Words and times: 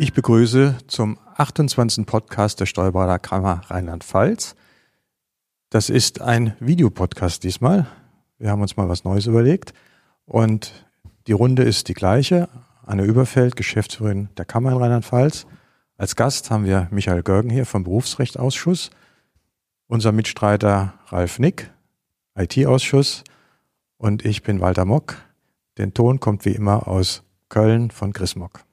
Ich 0.00 0.12
begrüße 0.12 0.76
zum 0.86 1.18
28. 1.34 2.06
Podcast 2.06 2.60
der 2.60 2.66
Steuerberaterkammer 2.66 3.62
Rheinland-Pfalz. 3.66 4.54
Das 5.70 5.90
ist 5.90 6.20
ein 6.20 6.54
Videopodcast 6.60 7.42
diesmal. 7.42 7.88
Wir 8.38 8.52
haben 8.52 8.62
uns 8.62 8.76
mal 8.76 8.88
was 8.88 9.02
Neues 9.02 9.26
überlegt 9.26 9.74
und 10.24 10.72
die 11.26 11.32
Runde 11.32 11.64
ist 11.64 11.88
die 11.88 11.94
gleiche. 11.94 12.48
Anne 12.86 13.02
Überfeld, 13.02 13.56
Geschäftsführerin 13.56 14.28
der 14.36 14.44
Kammer 14.44 14.70
in 14.70 14.78
Rheinland-Pfalz. 14.78 15.48
Als 15.96 16.14
Gast 16.14 16.52
haben 16.52 16.64
wir 16.64 16.86
Michael 16.92 17.24
Görgen 17.24 17.50
hier 17.50 17.66
vom 17.66 17.82
Berufsrechtsausschuss, 17.82 18.90
unser 19.88 20.12
Mitstreiter 20.12 20.94
Ralf 21.08 21.40
Nick, 21.40 21.72
IT-Ausschuss 22.36 23.24
und 23.96 24.24
ich 24.24 24.44
bin 24.44 24.60
Walter 24.60 24.84
Mock. 24.84 25.16
Den 25.76 25.92
Ton 25.92 26.20
kommt 26.20 26.44
wie 26.44 26.52
immer 26.52 26.86
aus 26.86 27.24
Köln 27.48 27.90
von 27.90 28.12
Chris 28.12 28.36
Mock. 28.36 28.67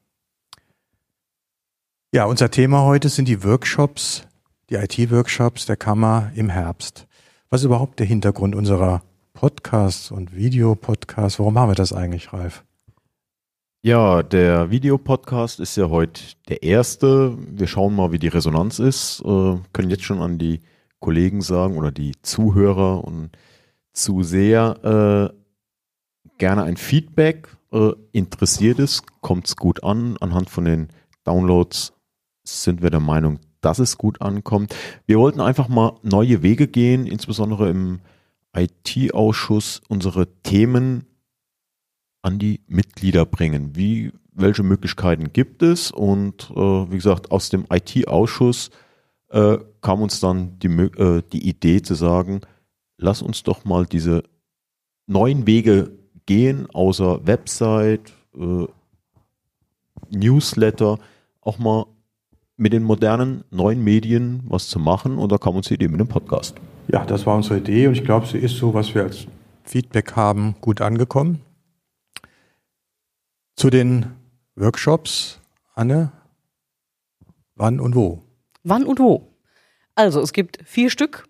Ja, 2.16 2.24
unser 2.24 2.50
Thema 2.50 2.84
heute 2.84 3.10
sind 3.10 3.28
die 3.28 3.44
Workshops, 3.44 4.26
die 4.70 4.76
IT-Workshops 4.76 5.66
der 5.66 5.76
Kammer 5.76 6.32
im 6.34 6.50
Herbst. 6.50 7.08
Was 7.50 7.60
ist 7.60 7.66
überhaupt 7.66 8.00
der 8.00 8.06
Hintergrund 8.06 8.56
unserer 8.56 9.04
Podcasts 9.34 10.12
und 10.12 10.34
Videopodcasts? 10.34 11.40
Warum 11.40 11.60
haben 11.60 11.72
wir 11.72 11.76
das 11.76 11.92
eigentlich, 11.92 12.32
Ralf? 12.32 12.64
Ja, 13.82 14.24
der 14.24 14.72
Videopodcast 14.72 15.60
ist 15.60 15.76
ja 15.76 15.90
heute 15.90 16.22
der 16.48 16.64
erste. 16.64 17.38
Wir 17.38 17.68
schauen 17.68 17.94
mal, 17.94 18.14
wie 18.14 18.20
die 18.20 18.30
Resonanz 18.30 18.80
ist. 18.80 19.22
Äh, 19.26 19.58
können 19.74 19.90
jetzt 19.90 20.06
schon 20.06 20.22
an 20.22 20.38
die 20.38 20.62
Kollegen 21.02 21.42
sagen 21.42 21.78
oder 21.78 21.92
die 21.92 22.14
Zuhörer 22.22 23.04
und 23.04 23.32
Zuseher 23.92 25.34
äh, 25.34 26.38
gerne 26.38 26.64
ein 26.64 26.78
Feedback. 26.78 27.50
Äh, 27.74 27.92
interessiert 28.14 28.80
es, 28.80 29.04
kommt 29.20 29.48
es 29.48 29.58
gut 29.58 29.84
an. 29.84 30.16
Anhand 30.22 30.50
von 30.50 30.64
den 30.64 30.88
Downloads 31.26 31.92
sind 32.46 32.82
wir 32.82 32.90
der 32.90 33.00
Meinung, 33.00 33.40
dass 33.62 33.80
es 33.80 33.98
gut 33.98 34.22
ankommt. 34.22 34.76
Wir 35.06 35.20
wollten 35.20 35.42
einfach 35.42 35.68
mal 35.68 35.98
neue 36.04 36.44
Wege 36.44 36.68
gehen, 36.68 37.08
insbesondere 37.08 37.70
im 37.70 38.00
IT-Ausschuss 38.56 39.82
unsere 39.88 40.28
Themen 40.44 41.06
an 42.22 42.40
die 42.40 42.62
Mitglieder 42.68 43.26
bringen. 43.26 43.76
Wie, 43.76 44.12
welche 44.32 44.64
Möglichkeiten 44.64 45.34
gibt 45.34 45.62
es? 45.62 45.92
Und 45.92 46.52
äh, 46.52 46.92
wie 46.92 46.96
gesagt, 46.96 47.32
aus 47.32 47.50
dem 47.50 47.66
IT-Ausschuss 47.70 48.70
äh, 49.30 49.58
kam 49.82 50.02
uns 50.02 50.20
dann 50.20 50.58
die, 50.60 50.68
äh, 50.68 51.22
die 51.32 51.48
Idee 51.48 51.82
zu 51.82 51.96
sagen, 51.96 52.42
lass 52.98 53.22
uns 53.22 53.44
doch 53.44 53.66
mal 53.66 53.86
diese 53.86 54.24
neuen 55.08 55.46
Wege 55.46 55.92
gehen, 56.26 56.68
außer 56.72 57.26
Website, 57.28 58.14
äh, 58.36 58.68
Newsletter, 60.10 61.00
auch 61.42 61.60
mal 61.60 61.86
mit 62.58 62.74
den 62.74 62.84
modernen 62.84 63.44
neuen 63.52 63.84
Medien 63.84 64.44
was 64.48 64.68
zu 64.68 64.80
machen 64.80 65.18
und 65.18 65.32
da 65.32 65.38
kam 65.38 65.56
uns 65.56 65.68
die 65.68 65.76
Idee 65.76 65.88
mit 65.88 66.00
dem 66.00 66.08
Podcast. 66.08 66.56
Ja, 66.88 67.06
das 67.06 67.26
war 67.26 67.36
unsere 67.36 67.58
Idee 67.58 67.88
und 67.88 67.94
ich 67.94 68.04
glaube, 68.04 68.28
sie 68.28 68.38
ist 68.38 68.58
so, 68.58 68.74
was 68.74 68.94
wir 68.96 69.04
als 69.04 69.28
Feedback 69.64 70.16
haben, 70.16 70.56
gut 70.62 70.82
angekommen. 70.82 71.42
Zu 73.56 73.70
den 73.70 74.08
Workshops, 74.56 75.40
Anne, 75.74 76.12
wann 77.56 77.80
und 77.80 77.96
wo? 77.96 78.22
Wann 78.64 78.86
und 78.86 79.00
wo? 79.00 79.32
Also, 79.96 80.20
es 80.22 80.34
gibt 80.34 80.60
vier 80.66 80.90
Stück. 80.90 81.28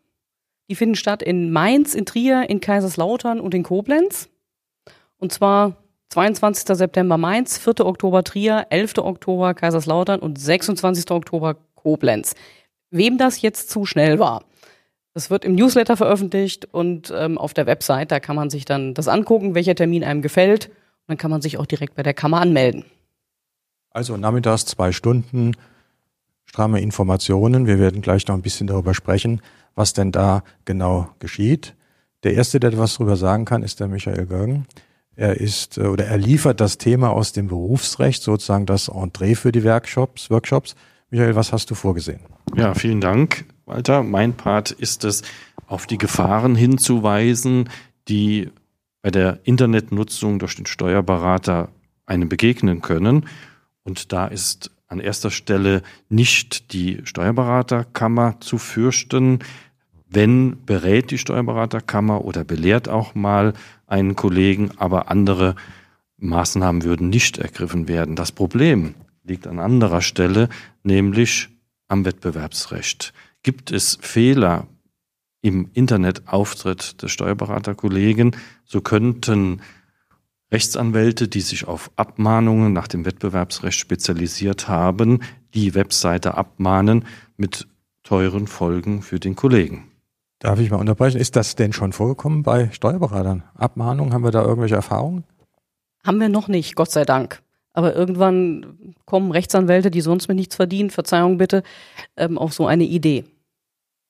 Die 0.70 0.76
finden 0.76 0.96
statt 0.96 1.22
in 1.22 1.52
Mainz, 1.52 1.94
in 1.94 2.06
Trier, 2.06 2.50
in 2.50 2.60
Kaiserslautern 2.60 3.40
und 3.40 3.54
in 3.54 3.62
Koblenz. 3.62 4.30
Und 5.18 5.32
zwar 5.32 5.78
22. 6.16 6.78
September 6.78 7.18
Mainz, 7.18 7.58
4. 7.58 7.86
Oktober 7.86 8.24
Trier, 8.24 8.68
11. 8.70 9.00
Oktober 9.00 9.54
Kaiserslautern 9.54 10.22
und 10.22 10.40
26. 10.40 11.12
Oktober 11.12 11.58
Koblenz. 11.76 12.36
Wem 12.90 13.18
das 13.18 13.42
jetzt 13.42 13.70
zu 13.70 13.86
schnell 13.86 14.18
war. 14.18 14.46
Das 15.14 15.30
wird 15.30 15.44
im 15.44 15.56
Newsletter 15.56 15.98
veröffentlicht 15.98 16.74
und 16.74 17.14
ähm, 17.14 17.38
auf 17.38 17.54
der 17.54 17.66
Website, 17.66 18.14
da 18.14 18.22
kann 18.22 18.38
man 18.38 18.50
sich 18.50 18.64
dann 18.64 18.94
das 18.94 19.10
angucken, 19.10 19.56
welcher 19.56 19.76
Termin 19.76 20.06
einem 20.06 20.22
gefällt. 20.22 20.68
Und 20.68 21.10
dann 21.10 21.18
kann 21.18 21.32
man 21.32 21.42
sich 21.42 21.58
auch 21.58 21.66
direkt 21.66 21.96
bei 21.96 22.04
der 22.04 22.14
Kammer 22.14 22.40
anmelden. 22.40 22.86
Also 23.90 24.16
nachmittags 24.16 24.64
zwei 24.64 24.94
Stunden, 24.94 25.58
stramme 26.46 26.80
Informationen. 26.80 27.68
Wir 27.68 27.78
werden 27.78 28.02
gleich 28.02 28.26
noch 28.26 28.36
ein 28.36 28.42
bisschen 28.42 28.68
darüber 28.68 28.94
sprechen, 28.94 29.42
was 29.74 29.92
denn 29.92 30.14
da 30.14 30.46
genau 30.64 31.10
geschieht. 31.20 31.76
Der 32.24 32.36
Erste, 32.36 32.62
der 32.62 32.72
etwas 32.72 32.94
darüber 32.94 33.18
sagen 33.18 33.44
kann, 33.44 33.64
ist 33.64 33.82
der 33.82 33.90
Michael 33.90 34.28
Görgen. 34.28 34.66
Er 35.16 35.40
ist 35.40 35.78
äh, 35.78 35.84
oder 35.84 36.06
er 36.06 36.18
liefert 36.18 36.60
das 36.60 36.78
Thema 36.78 37.12
aus 37.12 37.32
dem 37.32 37.48
Berufsrecht, 37.48 38.22
sozusagen 38.22 38.66
das 38.66 38.90
Entree 38.90 39.36
für 39.36 39.52
die 39.52 39.64
Workshops. 39.64 40.30
Workshops. 40.30 40.76
Michael, 41.10 41.36
was 41.36 41.54
hast 41.54 41.70
du 41.72 41.76
vorgesehen? 41.76 42.20
Ja, 42.56 42.74
vielen 42.74 43.00
Dank, 43.00 43.46
Walter. 43.66 44.04
Mein 44.04 44.34
Part 44.34 44.72
ist 44.72 45.04
es, 45.04 45.22
auf 45.68 45.88
die 45.88 45.98
Gefahren 45.98 46.56
hinzuweisen, 46.56 47.70
die 48.08 48.52
bei 49.02 49.12
der 49.12 49.40
Internetnutzung 49.44 50.40
durch 50.40 50.56
den 50.56 50.66
Steuerberater 50.66 51.70
einem 52.06 52.30
begegnen 52.30 52.82
können. 52.82 53.28
Und 53.84 54.12
da 54.12 54.28
ist 54.28 54.72
an 54.88 55.00
erster 55.00 55.32
Stelle 55.32 55.82
nicht 56.10 56.74
die 56.74 57.02
Steuerberaterkammer 57.04 58.40
zu 58.40 58.58
fürchten, 58.58 59.40
wenn 60.08 60.64
berät 60.66 61.12
die 61.12 61.18
Steuerberaterkammer 61.18 62.24
oder 62.24 62.44
belehrt 62.44 62.88
auch 62.88 63.16
mal 63.16 63.54
einen 63.88 64.16
Kollegen, 64.16 64.72
aber 64.78 65.10
andere 65.10 65.56
Maßnahmen 66.18 66.84
würden 66.84 67.10
nicht 67.10 67.38
ergriffen 67.38 67.88
werden. 67.88 68.16
Das 68.16 68.32
Problem 68.32 68.96
liegt 69.24 69.48
an 69.48 69.60
anderer 69.60 70.02
Stelle, 70.02 70.50
nämlich 70.84 71.50
am 71.88 72.06
Wettbewerbsrecht. 72.06 73.14
Gibt 73.44 73.72
es 73.72 73.98
Fehler 74.02 74.68
im 75.42 75.70
Internetauftritt 75.74 77.02
des 77.04 77.12
Steuerberaterkollegen, 77.12 78.36
so 78.66 78.82
könnten 78.82 79.62
Rechtsanwälte, 80.52 81.28
die 81.28 81.42
sich 81.42 81.68
auf 81.68 81.92
Abmahnungen 81.96 82.74
nach 82.74 82.88
dem 82.88 83.06
Wettbewerbsrecht 83.06 83.78
spezialisiert 83.78 84.68
haben, 84.68 85.20
die 85.54 85.76
Webseite 85.76 86.36
abmahnen 86.36 87.06
mit 87.38 87.68
teuren 88.04 88.48
Folgen 88.48 89.02
für 89.02 89.20
den 89.20 89.36
Kollegen. 89.36 89.92
Darf 90.40 90.60
ich 90.60 90.70
mal 90.70 90.78
unterbrechen? 90.78 91.20
Ist 91.20 91.36
das 91.36 91.56
denn 91.56 91.74
schon 91.74 91.94
vorgekommen 91.94 92.44
bei 92.44 92.70
Steuerberatern? 92.72 93.44
Abmahnungen, 93.56 94.14
haben 94.14 94.24
wir 94.24 94.32
da 94.32 94.44
irgendwelche 94.44 94.76
Erfahrungen? 94.76 95.24
Haben 96.04 96.20
wir 96.20 96.30
noch 96.30 96.48
nicht, 96.48 96.76
Gott 96.76 96.92
sei 96.92 97.06
Dank. 97.06 97.42
Aber 97.74 97.96
irgendwann 97.96 98.94
kommen 99.06 99.32
Rechtsanwälte, 99.32 99.92
die 99.92 100.02
sonst 100.02 100.28
mit 100.28 100.38
nichts 100.38 100.56
verdienen, 100.56 100.90
Verzeihung 100.90 101.38
bitte, 101.38 101.64
ähm, 102.16 102.38
auf 102.38 102.54
so 102.54 102.68
eine 102.68 102.86
Idee. 102.86 103.26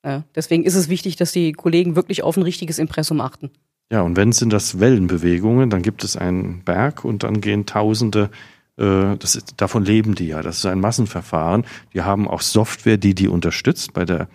Ja, 0.05 0.23
deswegen 0.35 0.63
ist 0.63 0.75
es 0.75 0.87
wichtig, 0.87 1.15
dass 1.15 1.31
die 1.31 1.51
Kollegen 1.51 1.95
wirklich 1.95 2.21
auf 2.21 2.37
ein 2.37 2.43
richtiges 2.43 2.77
Impressum 2.77 3.21
achten. 3.21 3.49
Ja, 3.91 4.01
und 4.01 4.17
wenn 4.17 4.31
sind 4.31 4.53
das 4.53 4.79
Wellenbewegungen, 4.79 5.69
dann 5.69 5.81
gibt 5.81 6.03
es 6.03 6.15
einen 6.15 6.63
Berg 6.63 7.05
und 7.05 7.23
dann 7.23 7.41
gehen 7.41 7.65
Tausende, 7.65 8.29
äh, 8.77 9.15
das 9.17 9.35
ist, 9.35 9.55
davon 9.57 9.83
leben 9.83 10.13
die 10.15 10.27
ja. 10.27 10.41
Das 10.41 10.57
ist 10.57 10.65
ein 10.65 10.79
Massenverfahren. 10.79 11.65
Die 11.93 12.01
haben 12.01 12.27
auch 12.27 12.41
Software, 12.41 12.97
die 12.97 13.15
die 13.15 13.27
unterstützt 13.27 13.93
bei 13.93 14.05
der 14.05 14.27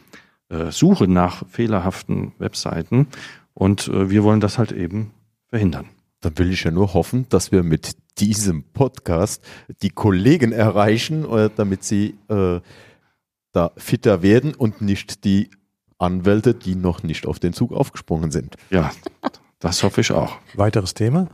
Suche 0.70 1.08
nach 1.08 1.46
fehlerhaften 1.48 2.32
Webseiten. 2.38 3.08
Und 3.54 3.88
äh, 3.88 4.10
wir 4.10 4.24
wollen 4.24 4.40
das 4.40 4.58
halt 4.58 4.72
eben 4.72 5.12
verhindern. 5.48 5.86
Dann 6.20 6.38
will 6.38 6.52
ich 6.52 6.64
ja 6.64 6.70
nur 6.70 6.94
hoffen, 6.94 7.26
dass 7.28 7.52
wir 7.52 7.62
mit 7.62 7.96
diesem 8.18 8.64
Podcast 8.64 9.42
die 9.82 9.90
Kollegen 9.90 10.52
erreichen, 10.52 11.24
äh, 11.30 11.50
damit 11.54 11.84
sie 11.84 12.18
äh, 12.28 12.60
da 13.52 13.72
fitter 13.76 14.22
werden 14.22 14.54
und 14.54 14.80
nicht 14.80 15.24
die 15.24 15.50
Anwälte, 15.98 16.54
die 16.54 16.74
noch 16.74 17.02
nicht 17.02 17.26
auf 17.26 17.38
den 17.38 17.52
Zug 17.52 17.72
aufgesprungen 17.72 18.30
sind. 18.30 18.56
Ja, 18.70 18.90
das 19.58 19.82
hoffe 19.82 20.00
ich 20.00 20.12
auch. 20.12 20.38
Weiteres 20.54 20.94
Thema? 20.94 21.28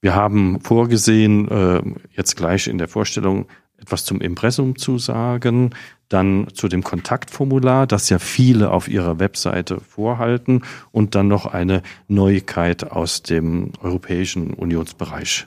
Wir 0.00 0.14
haben 0.14 0.60
vorgesehen, 0.60 1.48
äh, 1.48 1.82
jetzt 2.12 2.36
gleich 2.36 2.68
in 2.68 2.78
der 2.78 2.88
Vorstellung 2.88 3.46
etwas 3.78 4.04
zum 4.04 4.20
Impressum 4.20 4.76
zu 4.76 4.98
sagen, 4.98 5.70
dann 6.08 6.48
zu 6.54 6.68
dem 6.68 6.82
Kontaktformular, 6.82 7.86
das 7.86 8.08
ja 8.08 8.18
viele 8.18 8.70
auf 8.70 8.88
ihrer 8.88 9.18
Webseite 9.18 9.80
vorhalten 9.80 10.62
und 10.90 11.14
dann 11.14 11.28
noch 11.28 11.46
eine 11.46 11.82
Neuigkeit 12.08 12.90
aus 12.90 13.22
dem 13.22 13.72
Europäischen 13.82 14.54
Unionsbereich. 14.54 15.46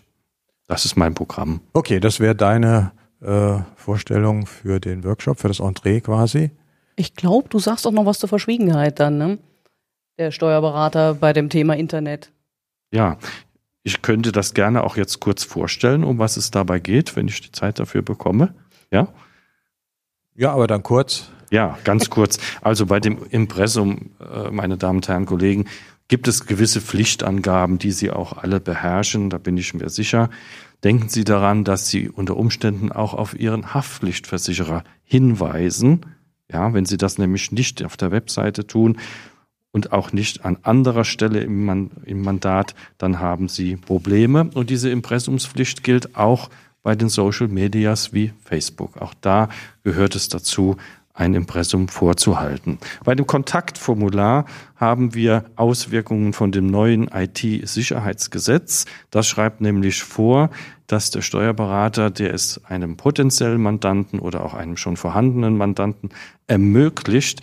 Das 0.67 0.85
ist 0.85 0.95
mein 0.95 1.13
Programm. 1.13 1.61
Okay, 1.73 1.99
das 1.99 2.19
wäre 2.19 2.35
deine 2.35 2.91
äh, 3.21 3.59
Vorstellung 3.75 4.45
für 4.45 4.79
den 4.79 5.03
Workshop, 5.03 5.39
für 5.39 5.47
das 5.47 5.59
Entree 5.59 5.99
quasi. 6.01 6.51
Ich 6.95 7.15
glaube, 7.15 7.49
du 7.49 7.59
sagst 7.59 7.85
auch 7.87 7.91
noch 7.91 8.05
was 8.05 8.19
zur 8.19 8.29
Verschwiegenheit 8.29 8.99
dann, 8.99 9.17
ne? 9.17 9.37
Der 10.17 10.31
Steuerberater 10.31 11.15
bei 11.15 11.33
dem 11.33 11.49
Thema 11.49 11.75
Internet. 11.75 12.31
Ja, 12.91 13.17
ich 13.83 14.01
könnte 14.01 14.31
das 14.31 14.53
gerne 14.53 14.83
auch 14.83 14.95
jetzt 14.95 15.19
kurz 15.19 15.43
vorstellen, 15.43 16.03
um 16.03 16.19
was 16.19 16.37
es 16.37 16.51
dabei 16.51 16.79
geht, 16.79 17.15
wenn 17.15 17.27
ich 17.27 17.41
die 17.41 17.51
Zeit 17.51 17.79
dafür 17.79 18.01
bekomme. 18.01 18.53
Ja? 18.91 19.07
Ja, 20.35 20.53
aber 20.53 20.67
dann 20.67 20.83
kurz. 20.83 21.29
Ja, 21.49 21.77
ganz 21.83 22.09
kurz. 22.09 22.37
Also 22.61 22.85
bei 22.85 22.99
dem 22.99 23.17
Impressum, 23.29 24.11
äh, 24.19 24.51
meine 24.51 24.77
Damen 24.77 24.97
und 24.97 25.07
Herren 25.07 25.25
Kollegen, 25.25 25.65
gibt 26.07 26.27
es 26.27 26.45
gewisse 26.45 26.81
Pflichtangaben, 26.81 27.77
die 27.79 27.91
Sie 27.91 28.11
auch 28.11 28.37
alle 28.37 28.59
beherrschen, 28.59 29.29
da 29.29 29.37
bin 29.37 29.57
ich 29.57 29.73
mir 29.73 29.89
sicher. 29.89 30.29
Denken 30.83 31.09
Sie 31.09 31.23
daran, 31.23 31.63
dass 31.63 31.89
Sie 31.89 32.09
unter 32.09 32.37
Umständen 32.37 32.91
auch 32.91 33.13
auf 33.13 33.37
Ihren 33.37 33.73
Haftpflichtversicherer 33.73 34.83
hinweisen. 35.03 36.05
Ja, 36.51 36.73
wenn 36.73 36.85
Sie 36.85 36.97
das 36.97 37.17
nämlich 37.17 37.51
nicht 37.51 37.83
auf 37.83 37.97
der 37.97 38.11
Webseite 38.11 38.67
tun 38.67 38.97
und 39.71 39.93
auch 39.93 40.11
nicht 40.11 40.45
an 40.45 40.57
anderer 40.63 41.05
Stelle 41.05 41.39
im, 41.41 41.89
Mandat, 42.21 42.75
dann 42.97 43.19
haben 43.19 43.47
Sie 43.47 43.77
Probleme. 43.77 44.49
Und 44.53 44.69
diese 44.69 44.89
Impressumspflicht 44.89 45.83
gilt 45.83 46.15
auch 46.15 46.49
bei 46.83 46.95
den 46.95 47.09
Social 47.09 47.47
Medias 47.47 48.13
wie 48.13 48.33
Facebook. 48.43 49.01
Auch 49.01 49.13
da 49.21 49.49
gehört 49.83 50.15
es 50.15 50.29
dazu, 50.29 50.77
ein 51.13 51.33
Impressum 51.33 51.87
vorzuhalten. 51.87 52.79
Bei 53.03 53.15
dem 53.15 53.27
Kontaktformular 53.27 54.45
haben 54.75 55.13
wir 55.13 55.45
Auswirkungen 55.55 56.33
von 56.33 56.51
dem 56.51 56.67
neuen 56.67 57.09
IT-Sicherheitsgesetz. 57.09 58.85
Das 59.11 59.27
schreibt 59.27 59.61
nämlich 59.61 60.03
vor, 60.03 60.49
dass 60.87 61.11
der 61.11 61.21
Steuerberater, 61.21 62.09
der 62.09 62.33
es 62.33 62.63
einem 62.65 62.97
potenziellen 62.97 63.61
Mandanten 63.61 64.19
oder 64.19 64.43
auch 64.43 64.53
einem 64.53 64.77
schon 64.77 64.97
vorhandenen 64.97 65.57
Mandanten 65.57 66.09
ermöglicht, 66.47 67.41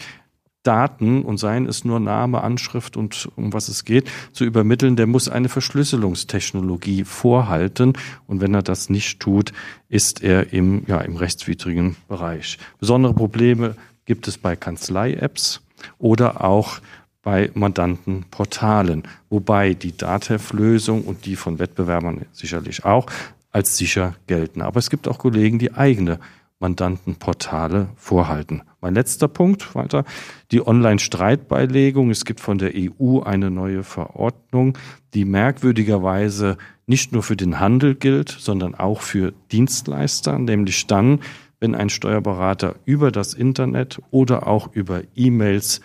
Daten 0.68 1.22
und 1.22 1.38
seien 1.38 1.64
es 1.64 1.86
nur 1.86 1.98
Name, 1.98 2.42
Anschrift 2.42 2.98
und 2.98 3.30
um 3.36 3.54
was 3.54 3.68
es 3.68 3.86
geht, 3.86 4.10
zu 4.32 4.44
übermitteln, 4.44 4.96
der 4.96 5.06
muss 5.06 5.30
eine 5.30 5.48
Verschlüsselungstechnologie 5.48 7.04
vorhalten. 7.04 7.94
Und 8.26 8.42
wenn 8.42 8.52
er 8.52 8.62
das 8.62 8.90
nicht 8.90 9.18
tut, 9.18 9.54
ist 9.88 10.22
er 10.22 10.52
im, 10.52 10.82
ja, 10.86 11.00
im 11.00 11.16
rechtswidrigen 11.16 11.96
Bereich. 12.06 12.58
Besondere 12.78 13.14
Probleme 13.14 13.76
gibt 14.04 14.28
es 14.28 14.36
bei 14.36 14.56
Kanzlei-Apps 14.56 15.62
oder 15.96 16.44
auch 16.44 16.80
bei 17.22 17.50
Mandantenportalen, 17.54 19.04
wobei 19.30 19.72
die 19.72 19.96
DATEV-Lösung 19.96 21.04
und 21.04 21.24
die 21.24 21.36
von 21.36 21.58
Wettbewerbern 21.58 22.26
sicherlich 22.32 22.84
auch 22.84 23.06
als 23.52 23.78
sicher 23.78 24.16
gelten. 24.26 24.60
Aber 24.60 24.78
es 24.78 24.90
gibt 24.90 25.08
auch 25.08 25.18
Kollegen, 25.18 25.58
die 25.58 25.72
eigene 25.72 26.20
Mandantenportale 26.60 27.88
vorhalten. 27.96 28.62
Mein 28.80 28.94
letzter 28.94 29.28
Punkt 29.28 29.74
weiter, 29.74 30.04
die 30.50 30.66
Online-Streitbeilegung. 30.66 32.10
Es 32.10 32.24
gibt 32.24 32.40
von 32.40 32.58
der 32.58 32.72
EU 32.74 33.20
eine 33.20 33.50
neue 33.50 33.84
Verordnung, 33.84 34.76
die 35.14 35.24
merkwürdigerweise 35.24 36.58
nicht 36.86 37.12
nur 37.12 37.22
für 37.22 37.36
den 37.36 37.60
Handel 37.60 37.94
gilt, 37.94 38.30
sondern 38.30 38.74
auch 38.74 39.02
für 39.02 39.32
Dienstleister, 39.52 40.38
nämlich 40.38 40.86
dann, 40.86 41.20
wenn 41.60 41.74
ein 41.74 41.90
Steuerberater 41.90 42.76
über 42.84 43.12
das 43.12 43.34
Internet 43.34 44.00
oder 44.10 44.46
auch 44.46 44.72
über 44.72 45.02
E-Mails 45.14 45.80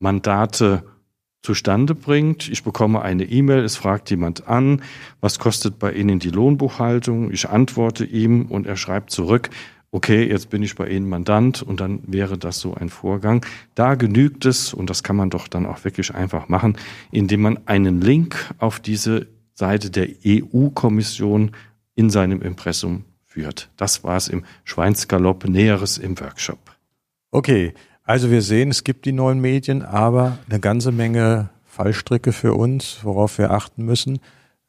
Mandate 0.00 0.84
zustande 1.42 1.94
bringt. 1.94 2.48
Ich 2.48 2.64
bekomme 2.64 3.02
eine 3.02 3.24
E-Mail, 3.24 3.64
es 3.64 3.76
fragt 3.76 4.10
jemand 4.10 4.48
an, 4.48 4.82
was 5.20 5.38
kostet 5.38 5.78
bei 5.78 5.92
Ihnen 5.92 6.18
die 6.18 6.30
Lohnbuchhaltung? 6.30 7.30
Ich 7.30 7.50
antworte 7.50 8.04
ihm 8.06 8.46
und 8.46 8.66
er 8.66 8.76
schreibt 8.76 9.10
zurück, 9.10 9.50
okay, 9.94 10.28
jetzt 10.28 10.50
bin 10.50 10.64
ich 10.64 10.74
bei 10.74 10.88
Ihnen 10.88 11.08
Mandant 11.08 11.62
und 11.62 11.80
dann 11.80 12.00
wäre 12.04 12.36
das 12.36 12.58
so 12.58 12.74
ein 12.74 12.88
Vorgang. 12.88 13.46
Da 13.76 13.94
genügt 13.94 14.44
es, 14.44 14.74
und 14.74 14.90
das 14.90 15.04
kann 15.04 15.14
man 15.14 15.30
doch 15.30 15.46
dann 15.46 15.66
auch 15.66 15.84
wirklich 15.84 16.12
einfach 16.12 16.48
machen, 16.48 16.76
indem 17.12 17.42
man 17.42 17.60
einen 17.66 18.00
Link 18.00 18.52
auf 18.58 18.80
diese 18.80 19.28
Seite 19.54 19.90
der 19.90 20.08
EU-Kommission 20.26 21.52
in 21.94 22.10
seinem 22.10 22.42
Impressum 22.42 23.04
führt. 23.24 23.70
Das 23.76 24.02
war 24.02 24.16
es 24.16 24.26
im 24.26 24.44
Schweinsgalopp, 24.64 25.48
Näheres 25.48 25.98
im 25.98 26.18
Workshop. 26.18 26.58
Okay, 27.30 27.72
also 28.02 28.32
wir 28.32 28.42
sehen, 28.42 28.70
es 28.70 28.82
gibt 28.82 29.04
die 29.04 29.12
neuen 29.12 29.40
Medien, 29.40 29.82
aber 29.82 30.38
eine 30.50 30.58
ganze 30.58 30.90
Menge 30.90 31.50
Fallstricke 31.66 32.32
für 32.32 32.54
uns, 32.54 32.98
worauf 33.04 33.38
wir 33.38 33.52
achten 33.52 33.84
müssen. 33.84 34.16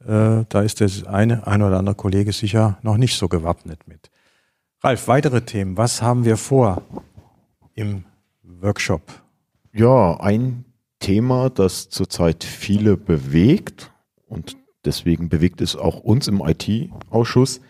Äh, 0.06 0.46
da 0.48 0.62
ist 0.62 0.82
der 0.82 0.90
eine, 1.08 1.48
ein 1.48 1.64
oder 1.64 1.80
andere 1.80 1.96
Kollege 1.96 2.32
sicher 2.32 2.78
noch 2.84 2.98
nicht 2.98 3.18
so 3.18 3.28
gewappnet 3.28 3.88
mit. 3.88 4.12
Ralf, 4.86 5.08
weitere 5.08 5.42
Themen. 5.42 5.78
Was 5.78 6.04
haben 6.04 6.26
wir 6.26 6.38
vor 6.38 6.84
im 7.74 8.04
Workshop? 8.44 9.02
Ja, 9.74 10.20
ein 10.20 10.64
Thema, 11.00 11.50
das 11.50 11.90
zurzeit 11.90 12.44
viele 12.44 12.96
bewegt 12.96 13.92
und 14.28 14.56
deswegen 14.86 15.28
bewegt 15.28 15.62
es 15.62 15.76
auch 15.76 16.02
uns 16.02 16.28
im 16.28 16.40
IT-Ausschuss, 16.40 17.62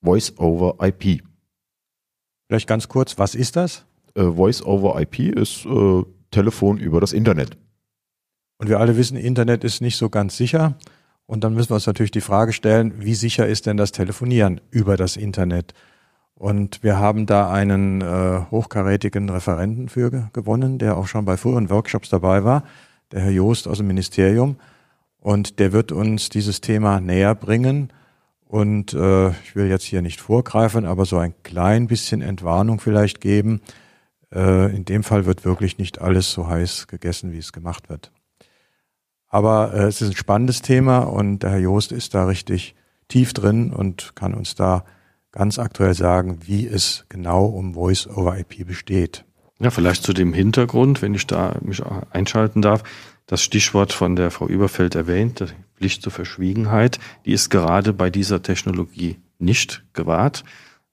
Voice 0.00 0.38
over 0.38 0.76
IP. 0.80 1.24
Vielleicht 2.46 2.68
ganz 2.68 2.86
kurz, 2.86 3.18
was 3.18 3.34
ist 3.34 3.56
das? 3.56 3.84
Äh, 4.14 4.22
Voice 4.22 4.64
over 4.64 5.00
IP 5.00 5.36
ist 5.36 5.66
äh, 5.66 6.02
Telefon 6.30 6.78
über 6.78 7.00
das 7.00 7.12
Internet. 7.12 7.58
Und 8.58 8.68
wir 8.68 8.78
alle 8.78 8.96
wissen, 8.96 9.16
Internet 9.16 9.64
ist 9.64 9.80
nicht 9.80 9.96
so 9.96 10.08
ganz 10.08 10.36
sicher. 10.36 10.78
Und 11.26 11.42
dann 11.42 11.54
müssen 11.54 11.70
wir 11.70 11.74
uns 11.74 11.88
natürlich 11.88 12.12
die 12.12 12.20
Frage 12.20 12.52
stellen, 12.52 12.94
wie 13.00 13.16
sicher 13.16 13.44
ist 13.44 13.66
denn 13.66 13.76
das 13.76 13.90
Telefonieren 13.90 14.60
über 14.70 14.96
das 14.96 15.16
Internet? 15.16 15.74
Und 16.34 16.82
wir 16.82 16.98
haben 16.98 17.26
da 17.26 17.50
einen 17.50 18.00
äh, 18.00 18.40
hochkarätigen 18.50 19.30
Referenten 19.30 19.88
für 19.88 20.10
gewonnen, 20.32 20.78
der 20.78 20.96
auch 20.96 21.06
schon 21.06 21.24
bei 21.24 21.36
früheren 21.36 21.70
Workshops 21.70 22.08
dabei 22.08 22.44
war, 22.44 22.64
der 23.12 23.20
Herr 23.20 23.30
Joost 23.30 23.68
aus 23.68 23.78
dem 23.78 23.86
Ministerium. 23.86 24.56
Und 25.20 25.58
der 25.58 25.72
wird 25.72 25.92
uns 25.92 26.28
dieses 26.28 26.60
Thema 26.60 27.00
näher 27.00 27.34
bringen. 27.34 27.92
Und 28.46 28.92
äh, 28.94 29.30
ich 29.30 29.56
will 29.56 29.68
jetzt 29.68 29.84
hier 29.84 30.02
nicht 30.02 30.20
vorgreifen, 30.20 30.84
aber 30.84 31.06
so 31.06 31.18
ein 31.18 31.34
klein 31.44 31.86
bisschen 31.86 32.20
Entwarnung 32.20 32.80
vielleicht 32.80 33.20
geben. 33.20 33.62
Äh, 34.32 34.74
in 34.74 34.84
dem 34.84 35.02
Fall 35.02 35.26
wird 35.26 35.44
wirklich 35.44 35.78
nicht 35.78 36.00
alles 36.00 36.32
so 36.32 36.48
heiß 36.48 36.88
gegessen, 36.88 37.32
wie 37.32 37.38
es 37.38 37.52
gemacht 37.52 37.88
wird. 37.88 38.12
Aber 39.28 39.72
äh, 39.72 39.84
es 39.84 40.02
ist 40.02 40.10
ein 40.10 40.16
spannendes 40.16 40.62
Thema 40.62 41.00
und 41.00 41.42
der 41.42 41.50
Herr 41.50 41.58
Joost 41.58 41.92
ist 41.92 42.14
da 42.14 42.26
richtig 42.26 42.74
tief 43.08 43.32
drin 43.32 43.72
und 43.72 44.14
kann 44.14 44.34
uns 44.34 44.54
da 44.54 44.84
ganz 45.34 45.58
aktuell 45.58 45.94
sagen, 45.94 46.38
wie 46.46 46.66
es 46.66 47.06
genau 47.08 47.46
um 47.46 47.74
Voice 47.74 48.06
over 48.06 48.38
IP 48.38 48.66
besteht. 48.66 49.24
Ja, 49.58 49.70
vielleicht 49.70 50.04
zu 50.04 50.12
dem 50.12 50.32
Hintergrund, 50.32 51.02
wenn 51.02 51.12
ich 51.12 51.26
da 51.26 51.56
mich 51.60 51.82
einschalten 52.10 52.62
darf. 52.62 52.84
Das 53.26 53.42
Stichwort 53.42 53.92
von 53.92 54.14
der 54.14 54.30
Frau 54.30 54.46
Überfeld 54.46 54.94
erwähnt, 54.94 55.40
die 55.40 55.46
Pflicht 55.76 56.02
zur 56.02 56.12
Verschwiegenheit, 56.12 57.00
die 57.26 57.32
ist 57.32 57.50
gerade 57.50 57.92
bei 57.92 58.10
dieser 58.10 58.42
Technologie 58.42 59.16
nicht 59.38 59.84
gewahrt. 59.92 60.44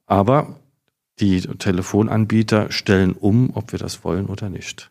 Aber 0.08 0.60
die 1.20 1.42
Telefonanbieter 1.42 2.72
stellen 2.72 3.14
um, 3.14 3.52
ob 3.54 3.72
wir 3.72 3.80
das 3.80 4.04
wollen 4.04 4.26
oder 4.26 4.50
nicht. 4.50 4.90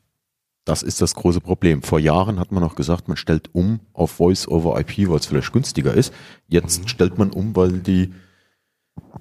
Das 0.65 0.85
ist 0.85 1.01
das 1.01 1.15
große 1.15 1.41
Problem. 1.41 1.83
Vor 1.83 1.99
Jahren 1.99 2.39
hat 2.39 2.53
man 2.53 2.63
noch 2.63 2.77
gesagt, 2.77 3.09
man 3.09 3.17
stellt 3.17 3.53
um 3.53 3.81
auf 3.95 4.13
Voice 4.13 4.47
over 4.47 4.79
IP, 4.79 5.09
weil 5.09 5.17
es 5.17 5.27
vielleicht 5.27 5.53
günstiger 5.53 5.95
ist. 5.95 6.13
Jetzt 6.47 6.83
mhm. 6.83 6.89
stellt 6.89 7.19
man 7.19 7.31
um, 7.31 7.57
weil 7.57 7.73
die 7.73 8.13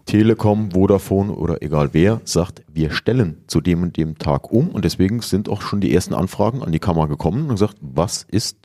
Telekom, 0.10 0.72
Vodafone 0.72 1.32
oder 1.32 1.62
egal 1.62 1.89
wer 1.94 2.20
sagt, 2.25 2.63
wir 2.68 2.89
stellen 2.89 3.44
zu 3.46 3.62
dem 3.62 3.84
und 3.84 3.96
dem 3.96 4.18
Tag 4.18 4.51
um 4.51 4.70
und 4.70 4.84
deswegen 4.84 5.22
sind 5.22 5.48
auch 5.50 5.62
schon 5.62 5.82
die 5.82 5.94
ersten 5.94 6.16
Anfragen 6.16 6.63
an 6.63 6.72
die 6.72 6.80
Kammer 6.80 7.08
gekommen 7.08 7.44
und 7.44 7.50
gesagt, 7.50 7.78
was 7.80 8.24
ist, 8.24 8.58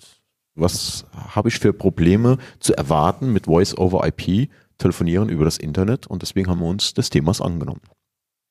was 0.55 1.05
habe 1.13 1.51
ich 1.51 1.59
für 1.59 1.75
Probleme 1.75 2.39
zu 2.61 2.75
erwarten 2.75 3.31
mit 3.31 3.45
Voice 3.45 3.77
over 3.77 4.07
IP, 4.07 4.49
telefonieren 4.79 5.29
über 5.29 5.45
das 5.45 5.59
Internet 5.59 6.07
und 6.07 6.23
deswegen 6.23 6.49
haben 6.49 6.61
wir 6.61 6.67
uns 6.67 6.95
des 6.95 7.11
Themas 7.11 7.43
angenommen. 7.43 7.83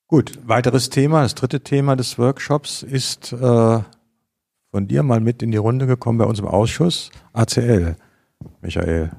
Gut, 0.06 0.38
weiteres 0.46 0.88
Thema, 0.88 1.22
das 1.22 1.34
dritte 1.34 1.62
Thema 1.62 1.96
des 1.96 2.16
Workshops 2.16 2.84
ist 2.84 3.32
äh, 3.32 3.80
von 4.70 4.86
dir 4.86 5.02
mal 5.02 5.18
mit 5.18 5.42
in 5.42 5.50
die 5.50 5.56
Runde 5.56 5.88
gekommen 5.88 6.18
bei 6.18 6.26
unserem 6.26 6.48
Ausschuss, 6.48 7.10
ACL. 7.32 7.96
Michael, 8.62 9.10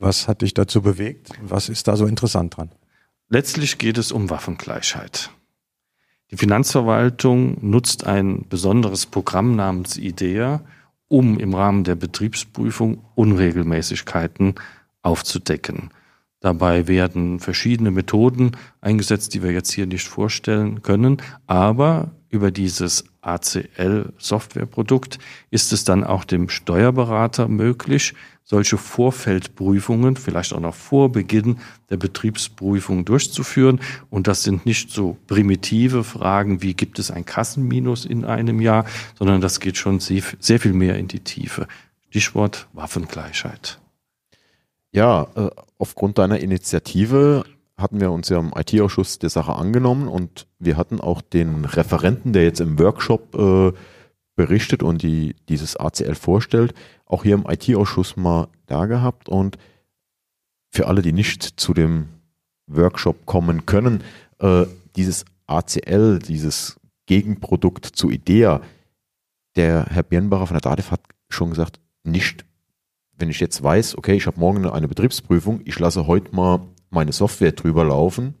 was 0.00 0.26
hat 0.26 0.42
dich 0.42 0.54
dazu 0.54 0.82
bewegt? 0.82 1.30
Was 1.42 1.68
ist 1.68 1.86
da 1.86 1.96
so 1.96 2.06
interessant 2.06 2.56
dran? 2.56 2.70
Letztlich 3.28 3.78
geht 3.78 3.98
es 3.98 4.10
um 4.10 4.30
Waffengleichheit. 4.30 5.30
Die 6.32 6.36
Finanzverwaltung 6.36 7.58
nutzt 7.60 8.04
ein 8.04 8.46
besonderes 8.48 9.06
Programm 9.06 9.56
namens 9.56 9.96
IDEA, 9.96 10.62
um 11.08 11.38
im 11.38 11.54
Rahmen 11.54 11.84
der 11.84 11.96
Betriebsprüfung 11.96 13.04
Unregelmäßigkeiten 13.14 14.54
aufzudecken. 15.02 15.90
Dabei 16.40 16.88
werden 16.88 17.38
verschiedene 17.38 17.90
Methoden 17.90 18.52
eingesetzt, 18.80 19.34
die 19.34 19.42
wir 19.42 19.50
jetzt 19.50 19.72
hier 19.72 19.86
nicht 19.86 20.08
vorstellen 20.08 20.82
können, 20.82 21.18
aber 21.46 22.12
über 22.30 22.50
dieses 22.50 23.04
ACL-Softwareprodukt 23.20 25.18
ist 25.50 25.72
es 25.72 25.84
dann 25.84 26.04
auch 26.04 26.24
dem 26.24 26.48
Steuerberater 26.48 27.48
möglich, 27.48 28.14
solche 28.50 28.78
Vorfeldprüfungen, 28.78 30.16
vielleicht 30.16 30.52
auch 30.52 30.60
noch 30.60 30.74
vor 30.74 31.12
Beginn 31.12 31.58
der 31.88 31.98
Betriebsprüfung 31.98 33.04
durchzuführen. 33.04 33.78
Und 34.10 34.26
das 34.26 34.42
sind 34.42 34.66
nicht 34.66 34.90
so 34.90 35.16
primitive 35.28 36.02
Fragen 36.02 36.60
wie 36.60 36.74
gibt 36.74 36.98
es 36.98 37.12
ein 37.12 37.24
Kassenminus 37.24 38.04
in 38.04 38.24
einem 38.24 38.60
Jahr, 38.60 38.86
sondern 39.16 39.40
das 39.40 39.60
geht 39.60 39.76
schon 39.76 40.00
sehr 40.00 40.58
viel 40.58 40.72
mehr 40.72 40.98
in 40.98 41.06
die 41.06 41.20
Tiefe. 41.20 41.68
Stichwort 42.08 42.66
Waffengleichheit. 42.72 43.78
Ja, 44.90 45.28
äh, 45.36 45.50
aufgrund 45.78 46.18
deiner 46.18 46.40
Initiative 46.40 47.44
hatten 47.76 48.00
wir 48.00 48.10
uns 48.10 48.30
ja 48.30 48.40
im 48.40 48.52
IT-Ausschuss 48.52 49.20
der 49.20 49.30
Sache 49.30 49.54
angenommen 49.54 50.08
und 50.08 50.48
wir 50.58 50.76
hatten 50.76 51.00
auch 51.00 51.22
den 51.22 51.64
Referenten, 51.66 52.32
der 52.32 52.42
jetzt 52.42 52.60
im 52.60 52.80
Workshop 52.80 53.32
äh, 53.36 53.72
berichtet 54.34 54.82
und 54.82 55.04
die 55.04 55.36
dieses 55.48 55.76
ACL 55.76 56.16
vorstellt, 56.16 56.74
auch 57.10 57.24
hier 57.24 57.34
im 57.34 57.46
IT-Ausschuss 57.48 58.16
mal 58.16 58.48
da 58.66 58.86
gehabt 58.86 59.28
und 59.28 59.58
für 60.70 60.86
alle, 60.86 61.02
die 61.02 61.12
nicht 61.12 61.42
zu 61.42 61.74
dem 61.74 62.08
Workshop 62.66 63.26
kommen 63.26 63.66
können, 63.66 64.04
äh, 64.38 64.66
dieses 64.96 65.24
ACL, 65.46 66.20
dieses 66.20 66.78
Gegenprodukt 67.06 67.86
zu 67.86 68.10
IDEA, 68.10 68.60
der 69.56 69.86
Herr 69.86 70.04
Birnbacher 70.04 70.46
von 70.46 70.54
der 70.54 70.60
DATEV 70.60 70.92
hat 70.92 71.00
schon 71.28 71.50
gesagt, 71.50 71.80
nicht, 72.04 72.44
wenn 73.16 73.30
ich 73.30 73.40
jetzt 73.40 73.62
weiß, 73.62 73.98
okay, 73.98 74.14
ich 74.14 74.26
habe 74.26 74.38
morgen 74.38 74.64
eine 74.66 74.88
Betriebsprüfung, 74.88 75.60
ich 75.64 75.78
lasse 75.78 76.06
heute 76.06 76.34
mal 76.34 76.60
meine 76.90 77.12
Software 77.12 77.52
drüber 77.52 77.84
laufen, 77.84 78.34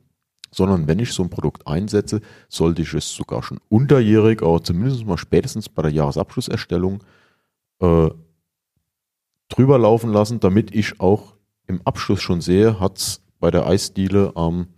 sondern 0.52 0.86
wenn 0.86 0.98
ich 0.98 1.12
so 1.12 1.22
ein 1.22 1.30
Produkt 1.30 1.66
einsetze, 1.66 2.20
sollte 2.48 2.82
ich 2.82 2.94
es 2.94 3.12
sogar 3.12 3.42
schon 3.42 3.58
unterjährig, 3.68 4.42
aber 4.42 4.62
zumindest 4.62 5.04
mal 5.04 5.18
spätestens 5.18 5.68
bei 5.68 5.82
der 5.82 5.92
Jahresabschlusserstellung 5.92 7.02
äh, 7.80 8.10
drüber 9.60 9.78
laufen 9.78 10.10
lassen, 10.10 10.40
damit 10.40 10.74
ich 10.74 11.00
auch 11.00 11.34
im 11.66 11.82
Abschluss 11.84 12.22
schon 12.22 12.40
sehe, 12.40 12.80
hat 12.80 12.96
es 12.96 13.20
bei 13.40 13.50
der 13.50 13.66
Eisdiele 13.66 14.32
am 14.34 14.68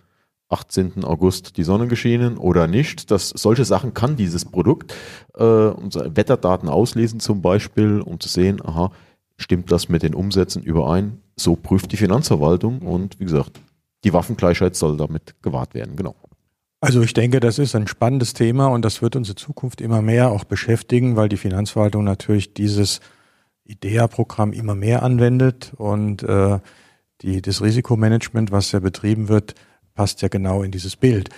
18. 0.49 1.05
August 1.05 1.57
die 1.57 1.63
Sonne 1.63 1.87
geschienen 1.87 2.37
oder 2.37 2.67
nicht. 2.67 3.13
Das, 3.13 3.29
solche 3.31 3.65
Sachen 3.65 3.95
kann 3.95 4.17
dieses 4.17 4.45
Produkt, 4.45 4.93
äh, 5.35 5.45
unsere 5.45 6.17
Wetterdaten 6.17 6.69
auslesen 6.69 7.21
zum 7.21 7.43
Beispiel, 7.43 8.01
um 8.01 8.19
zu 8.19 8.29
sehen, 8.29 8.61
aha, 8.61 8.91
stimmt 9.37 9.71
das 9.71 9.89
mit 9.89 10.03
den 10.03 10.15
Umsätzen 10.15 10.63
überein? 10.63 11.21
So 11.37 11.55
prüft 11.55 11.93
die 11.93 11.97
Finanzverwaltung 11.97 12.81
und 12.81 13.21
wie 13.21 13.25
gesagt, 13.25 13.61
die 14.03 14.13
Waffengleichheit 14.13 14.75
soll 14.75 14.97
damit 14.97 15.41
gewahrt 15.43 15.75
werden, 15.75 15.95
genau. 15.95 16.17
Also 16.81 17.03
ich 17.03 17.15
denke, 17.15 17.39
das 17.39 17.61
ist 17.61 17.77
ein 17.77 17.87
spannendes 17.87 18.35
Thema 18.35 18.67
und 18.67 18.85
das 18.85 19.01
wird 19.01 19.15
uns 19.15 19.31
in 19.31 19.37
Zukunft 19.37 19.81
immer 19.81 20.03
mehr 20.03 20.33
auch 20.33 20.43
beschäftigen, 20.43 21.15
weil 21.15 21.29
die 21.29 21.37
Finanzverwaltung 21.37 22.03
natürlich 22.03 22.53
dieses 22.53 23.01
IDEA-Programm 23.65 24.53
immer 24.53 24.75
mehr 24.75 25.03
anwendet 25.03 25.73
und 25.77 26.23
äh, 26.23 26.59
die, 27.23 27.41
das 27.41 27.63
Risikomanagement, 27.63 28.51
was 28.51 28.73
ja 28.73 28.81
betrieben 28.81 29.29
wird, 29.29 29.55
passt 29.95 30.23
ja 30.23 30.29
genau 30.29 30.63
in 30.63 30.71
dieses 30.71 30.97
Bild. 30.97 31.31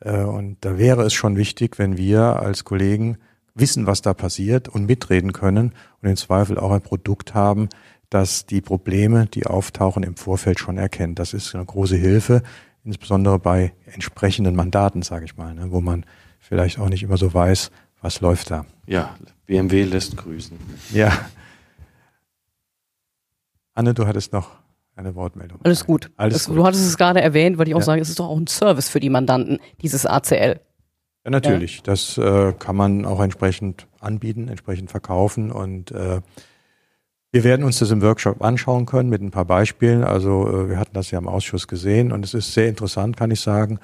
Äh, 0.00 0.22
und 0.22 0.58
da 0.60 0.78
wäre 0.78 1.02
es 1.02 1.12
schon 1.12 1.36
wichtig, 1.36 1.78
wenn 1.78 1.96
wir 1.96 2.40
als 2.40 2.64
Kollegen 2.64 3.18
wissen, 3.54 3.86
was 3.86 4.02
da 4.02 4.14
passiert 4.14 4.68
und 4.68 4.86
mitreden 4.86 5.32
können 5.32 5.72
und 6.00 6.08
im 6.08 6.16
Zweifel 6.16 6.58
auch 6.58 6.70
ein 6.70 6.82
Produkt 6.82 7.34
haben, 7.34 7.68
das 8.08 8.46
die 8.46 8.60
Probleme, 8.60 9.26
die 9.26 9.46
auftauchen, 9.46 10.02
im 10.02 10.16
Vorfeld 10.16 10.58
schon 10.58 10.78
erkennt. 10.78 11.18
Das 11.18 11.32
ist 11.34 11.54
eine 11.54 11.64
große 11.64 11.96
Hilfe, 11.96 12.42
insbesondere 12.84 13.38
bei 13.38 13.72
entsprechenden 13.86 14.54
Mandaten, 14.54 15.02
sage 15.02 15.24
ich 15.24 15.36
mal, 15.36 15.54
ne, 15.54 15.70
wo 15.70 15.80
man 15.80 16.04
vielleicht 16.38 16.78
auch 16.78 16.88
nicht 16.88 17.02
immer 17.02 17.16
so 17.16 17.32
weiß, 17.32 17.70
was 18.00 18.20
läuft 18.20 18.50
da. 18.50 18.66
Ja, 18.86 19.16
BMW 19.46 19.84
lässt 19.84 20.16
grüßen. 20.16 20.58
Ja. 20.92 21.12
Anne, 23.74 23.94
du 23.94 24.06
hattest 24.06 24.32
noch 24.32 24.50
eine 24.96 25.14
Wortmeldung. 25.14 25.58
Alles 25.64 25.86
gut. 25.86 26.10
Alles 26.16 26.34
das, 26.34 26.46
gut. 26.48 26.56
Du 26.56 26.64
hattest 26.64 26.86
es 26.86 26.96
gerade 26.98 27.20
erwähnt, 27.22 27.58
wollte 27.58 27.70
ich 27.70 27.74
auch 27.74 27.80
Ja. 27.80 27.84
sagen, 27.86 28.02
es 28.02 28.08
ist 28.10 28.18
doch 28.20 28.28
auch 28.28 28.36
ein 28.36 28.46
Service 28.46 28.88
für 28.88 29.00
die 29.00 29.08
Mandanten, 29.10 29.58
dieses 29.80 30.04
ACL. 30.06 30.60
Ja, 31.24 31.30
natürlich. 31.30 31.82
Das 31.82 32.18
äh, 32.18 32.52
kann 32.58 32.76
man 32.76 33.04
auch 33.06 33.20
entsprechend 33.20 33.86
anbieten, 34.00 34.48
entsprechend 34.48 34.90
verkaufen 34.90 35.50
und 35.52 35.92
äh, 35.92 36.20
wir 37.30 37.44
werden 37.44 37.64
uns 37.64 37.78
das 37.78 37.90
im 37.90 38.02
Workshop 38.02 38.42
anschauen 38.42 38.84
können 38.84 39.08
mit 39.08 39.22
ein 39.22 39.30
paar 39.30 39.46
Beispielen. 39.46 40.04
Also 40.04 40.46
äh, 40.48 40.68
wir 40.68 40.78
hatten 40.78 40.92
das 40.92 41.10
ja 41.10 41.18
im 41.18 41.28
Ausschuss 41.28 41.66
gesehen 41.66 42.12
und 42.12 42.24
es 42.24 42.34
ist 42.34 42.52
sehr 42.52 42.68
interessant, 42.68 43.16
kann 43.16 43.30
ich 43.30 43.40
sagen. 43.40 43.78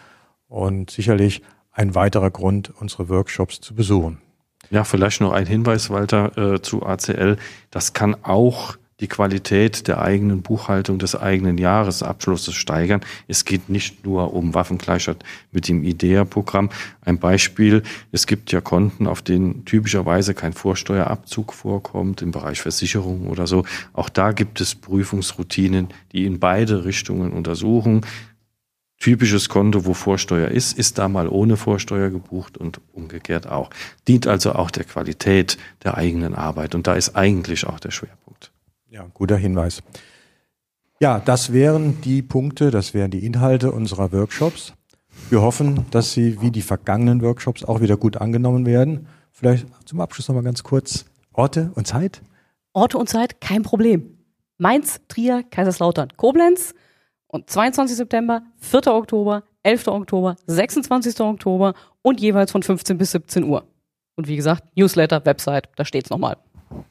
Und 0.48 0.90
sicherlich 0.90 1.42
ein 1.72 1.94
weiterer 1.94 2.30
Grund, 2.30 2.72
unsere 2.78 3.08
Workshops 3.08 3.60
zu 3.60 3.74
besuchen. 3.74 4.18
Ja, 4.70 4.84
vielleicht 4.84 5.20
noch 5.22 5.32
ein 5.32 5.46
Hinweis, 5.46 5.88
Walter, 5.88 6.36
äh, 6.36 6.60
zu 6.60 6.84
ACL. 6.84 7.36
Das 7.70 7.94
kann 7.94 8.16
auch 8.22 8.76
die 9.00 9.06
Qualität 9.06 9.86
der 9.86 10.00
eigenen 10.00 10.42
Buchhaltung 10.42 10.98
des 10.98 11.14
eigenen 11.14 11.56
Jahresabschlusses 11.56 12.54
steigern. 12.54 13.00
Es 13.28 13.44
geht 13.44 13.68
nicht 13.68 14.04
nur 14.04 14.34
um 14.34 14.54
Waffengleichheit 14.54 15.24
mit 15.52 15.68
dem 15.68 15.84
IDEA-Programm. 15.84 16.70
Ein 17.02 17.18
Beispiel, 17.18 17.82
es 18.10 18.26
gibt 18.26 18.50
ja 18.50 18.60
Konten, 18.60 19.06
auf 19.06 19.22
denen 19.22 19.64
typischerweise 19.64 20.34
kein 20.34 20.52
Vorsteuerabzug 20.52 21.52
vorkommt, 21.52 22.22
im 22.22 22.32
Bereich 22.32 22.60
Versicherung 22.60 23.28
oder 23.28 23.46
so. 23.46 23.64
Auch 23.92 24.08
da 24.08 24.32
gibt 24.32 24.60
es 24.60 24.74
Prüfungsroutinen, 24.74 25.88
die 26.12 26.26
in 26.26 26.40
beide 26.40 26.84
Richtungen 26.84 27.32
untersuchen. 27.32 28.00
Typisches 29.00 29.48
Konto, 29.48 29.86
wo 29.86 29.94
Vorsteuer 29.94 30.48
ist, 30.48 30.76
ist 30.76 30.98
da 30.98 31.08
mal 31.08 31.28
ohne 31.28 31.56
Vorsteuer 31.56 32.10
gebucht 32.10 32.58
und 32.58 32.80
umgekehrt 32.92 33.46
auch. 33.46 33.70
Dient 34.08 34.26
also 34.26 34.54
auch 34.54 34.72
der 34.72 34.82
Qualität 34.82 35.56
der 35.84 35.96
eigenen 35.96 36.34
Arbeit 36.34 36.74
und 36.74 36.88
da 36.88 36.94
ist 36.94 37.14
eigentlich 37.14 37.64
auch 37.64 37.78
der 37.78 37.92
Schwerpunkt. 37.92 38.50
Ja, 38.90 39.06
guter 39.12 39.36
Hinweis. 39.36 39.82
Ja, 41.00 41.20
das 41.20 41.52
wären 41.52 42.00
die 42.00 42.22
Punkte, 42.22 42.70
das 42.70 42.94
wären 42.94 43.10
die 43.10 43.24
Inhalte 43.24 43.70
unserer 43.70 44.12
Workshops. 44.12 44.72
Wir 45.28 45.42
hoffen, 45.42 45.84
dass 45.90 46.12
sie 46.12 46.40
wie 46.40 46.50
die 46.50 46.62
vergangenen 46.62 47.20
Workshops 47.20 47.64
auch 47.64 47.80
wieder 47.80 47.96
gut 47.96 48.16
angenommen 48.16 48.64
werden. 48.64 49.06
Vielleicht 49.30 49.66
zum 49.84 50.00
Abschluss 50.00 50.28
nochmal 50.28 50.44
ganz 50.44 50.62
kurz 50.62 51.04
Orte 51.32 51.70
und 51.74 51.86
Zeit. 51.86 52.22
Orte 52.72 52.96
und 52.96 53.08
Zeit, 53.08 53.40
kein 53.40 53.62
Problem. 53.62 54.18
Mainz, 54.56 55.00
Trier, 55.08 55.42
Kaiserslautern, 55.42 56.08
Koblenz 56.16 56.74
und 57.26 57.50
22. 57.50 57.96
September, 57.96 58.42
4. 58.56 58.86
Oktober, 58.88 59.44
11. 59.64 59.88
Oktober, 59.88 60.36
26. 60.46 61.20
Oktober 61.20 61.74
und 62.02 62.20
jeweils 62.20 62.52
von 62.52 62.62
15 62.62 62.96
bis 62.96 63.12
17 63.12 63.44
Uhr. 63.44 63.64
Und 64.16 64.28
wie 64.28 64.36
gesagt, 64.36 64.64
Newsletter, 64.76 65.24
Website, 65.26 65.68
da 65.76 65.84
steht's 65.84 66.10
nochmal. 66.10 66.38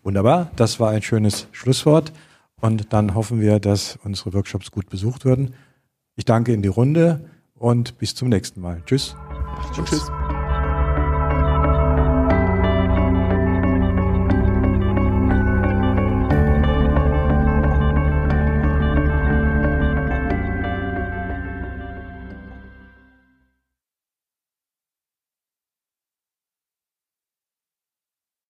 Wunderbar, 0.04 0.52
das 0.56 0.80
war 0.80 0.92
ein 0.92 1.02
schönes 1.02 1.48
Schlusswort. 1.52 2.12
Und 2.60 2.92
dann 2.92 3.14
hoffen 3.14 3.40
wir, 3.40 3.60
dass 3.60 4.00
unsere 4.04 4.34
Workshops 4.34 4.72
gut 4.72 4.90
besucht 4.90 5.26
werden. 5.26 5.54
Ich 6.16 6.26
danke 6.26 6.54
in 6.54 6.64
die 6.64 6.70
Runde 6.70 7.30
und 7.54 7.98
bis 8.00 8.16
zum 8.16 8.30
nächsten 8.30 8.62
Mal. 8.62 8.82
Tschüss. 8.86 9.16
Tschüss. 9.74 10.10